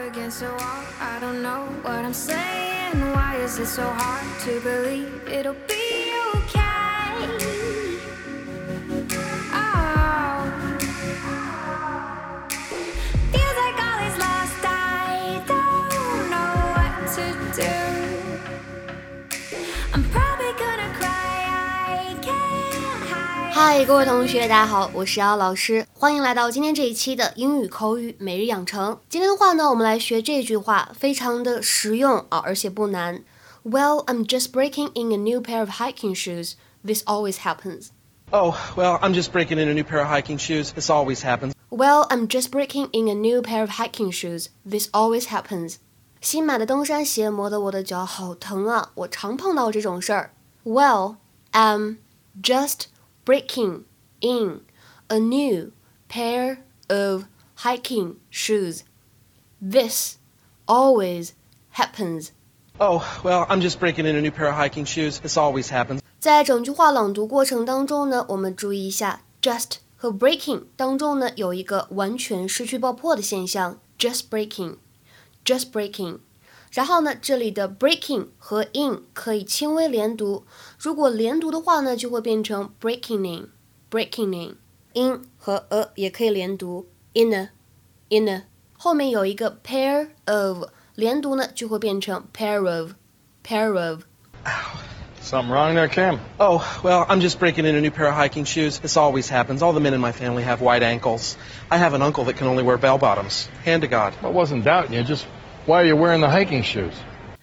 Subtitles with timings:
[0.00, 0.84] against a wall.
[1.00, 3.00] I don't know what I'm saying.
[3.14, 7.12] Why is it so hard to believe it'll be okay?
[9.52, 10.36] Oh,
[13.32, 14.64] feels like all is lost.
[14.64, 17.24] I don't know what to
[17.62, 18.05] do.
[23.55, 28.99] 嗨，各位同学，大家好，我是姚老师，欢迎来到今天这一期的英语口语每日养成。
[29.09, 33.23] 今天的话呢，我们来学这句话，非常的实用啊，而且不难。
[33.63, 36.53] Well, I'm just breaking in a new pair of hiking shoes.
[36.83, 37.89] This always happens.
[38.31, 40.71] Oh, well, I'm just breaking in a new pair of hiking shoes.
[40.71, 41.53] This always happens.
[41.69, 44.49] Well, I'm just breaking in a new pair of hiking shoes.
[44.65, 45.75] This always happens.
[46.21, 48.91] 新买的登山鞋磨得我的脚好疼啊！
[48.95, 50.33] 我常碰到这种事儿。
[50.63, 51.17] Well,
[51.51, 51.97] I'm
[52.41, 52.85] just
[53.25, 53.83] breaking
[54.19, 54.61] in
[55.07, 55.71] a new
[56.07, 56.59] pair
[56.89, 57.25] of
[57.57, 58.83] hiking shoes.
[59.61, 60.17] This
[60.65, 61.33] always
[61.71, 62.31] happens.
[62.79, 65.19] Oh, well, I'm just breaking in a new pair of hiking shoes.
[65.19, 65.99] This always happens.
[66.19, 76.19] 在整句话朗读过程当中呢，我们注意一下 just 和 breaking 当中呢有一个完全失去爆破的现象，just breaking，just breaking。
[76.71, 80.45] 然后呢，这里的 breaking 和 in 可以轻微连读，
[80.79, 88.43] 如果连读的话呢，就会变成 breaking in，breaking in。in 和 a 也可以连读，in a，in a。
[88.77, 90.65] 后面有一个 pair of，
[90.95, 94.03] 连读呢就会变成 pair of，pair of。
[95.21, 96.19] Something wrong there, Kim?
[96.39, 98.79] Oh, well, I'm just breaking in a new pair of hiking shoes.
[98.79, 99.61] This always happens.
[99.61, 101.37] All the men in my family have white ankles.
[101.69, 103.47] I have an uncle that can only wear bell bottoms.
[103.63, 104.13] Hand to God.
[104.23, 105.03] I wasn't doubting you.
[105.03, 105.25] Just
[105.66, 106.92] why are you wearing the hiking shoes?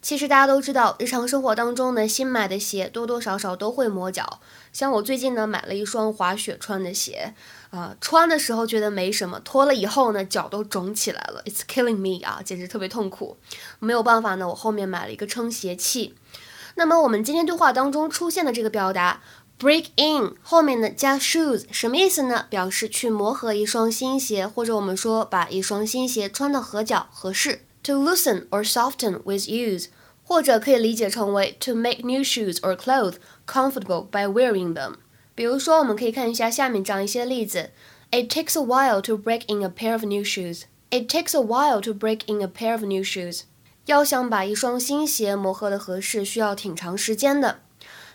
[0.00, 4.40] 其实大家都知道，日常生活当中呢，新买的鞋多多少少都会磨脚。
[4.72, 7.34] 像我最近呢，买了一双滑雪穿的鞋，
[7.70, 13.36] 啊、穿的时候觉得没什么，脱了以后呢，脚都肿起来了，It's killing me 啊，简直特别痛苦。
[13.80, 16.14] 没有办法呢，我后面买了一个撑鞋器。
[16.76, 19.22] 那么我们今天对话当中出现的这个表达
[19.58, 22.46] break in 后面呢加 shoes 什么意思呢？
[22.48, 27.65] 表示去磨合一双新鞋，或者我们说把一双新鞋穿的合脚合适。
[27.85, 29.87] To loosen or soften with use，
[30.23, 33.15] 或者可以理解成为 to make new shoes or clothes
[33.47, 34.95] comfortable by wearing them。
[35.33, 37.71] 比如说，我们可以看一下下面这样一些例子：
[38.11, 40.63] It takes a while to break in a pair of new shoes.
[40.89, 43.43] It takes a while to break in a pair of new shoes.
[43.85, 47.61] 要想把一双新鞋磨合的合适，需要挺长时间的。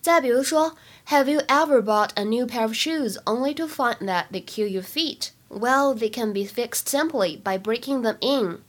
[0.00, 0.76] 再比如说，
[1.08, 4.82] Have you ever bought a new pair of shoes only to find that they kill your
[4.82, 5.30] feet?
[5.50, 8.60] Well, they can be fixed simply by breaking them in.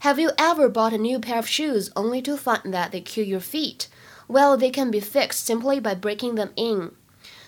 [0.00, 3.24] Have you ever bought a new pair of shoes only to find that they kill
[3.24, 3.86] your feet?
[4.26, 6.92] Well, they can be fixed simply by breaking them in.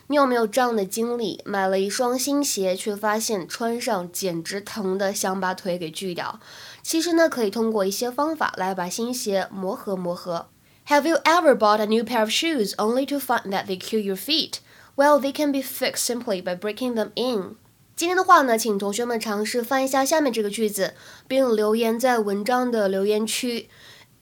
[0.06, 1.40] 你有没有这样的经历？
[1.44, 6.38] 买了一双新鞋，却发现穿上简直疼的想把腿给锯掉。
[6.82, 10.48] 其实呢，可以通过一些方法来把新鞋磨合磨合。
[10.88, 14.16] Have you ever bought a new pair of shoes only to find that they kill your
[14.16, 14.58] feet?
[14.94, 17.56] Well, they can be fixed simply by breaking them in.
[17.98, 20.94] 今天的话呢，请同学们尝试翻一下下面这个句子，
[21.28, 23.68] 并留言在文章的留言区。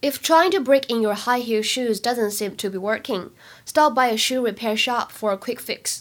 [0.02, 3.30] If trying to break in your high heel shoes doesn't seem to be working,
[3.64, 6.00] stop by a shoe repair shop for a quick fix.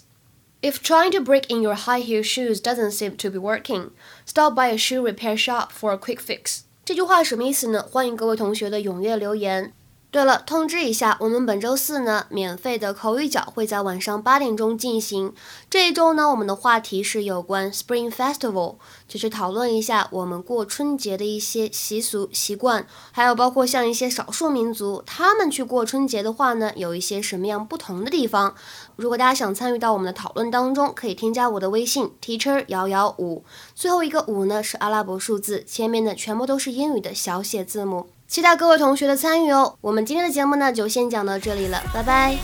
[0.61, 3.91] If trying to break in your high heel shoes doesn't seem to be working,
[4.25, 6.61] stop by a shoe repair shop for a quick fix.
[6.83, 7.83] 这句话什么意思呢？
[7.83, 9.73] 欢迎各位同学的踊跃留言。
[10.16, 15.34] 对了，通知一下，我们本周四呢，免费的口语角会在晚上八点钟进行。
[15.68, 18.76] 这一周呢，我们的话题是有关 Spring Festival，
[19.06, 28.54] 就是讨论一下我们过春节的一些习俗习惯，还有包括像一些少数民族，他们去过春节的话呢，有一些什么样不同的地方。
[28.96, 33.44] 如果大家想参与到我们的讨论当中，可以添加我的微信 teacher 幺幺五，
[33.74, 38.06] 最后一个五呢是阿拉伯数字，前面呢全部都是英语的小写字母。
[38.28, 39.76] 期待各位同学的参与哦！
[39.80, 42.36] 我们今天的节目呢就先讲到这里了，拜拜。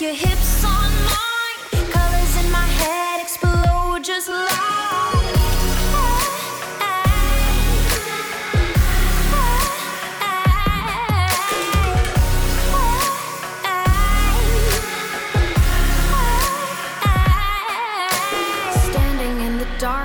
[0.00, 0.73] Your eyes like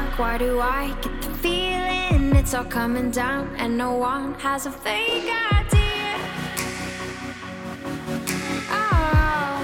[0.10, 0.20] dark.
[0.20, 4.72] Why do I get the feeling it's all coming down and no one has a
[4.72, 6.18] fake idea?
[8.72, 9.62] Oh.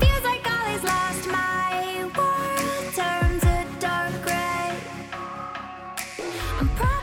[0.00, 1.28] Feels like all is lost.
[1.28, 4.76] My world turns a dark gray.
[6.60, 6.97] I'm.